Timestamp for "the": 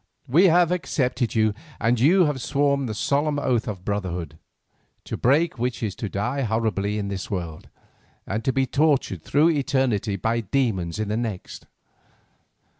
2.87-2.95, 11.09-11.17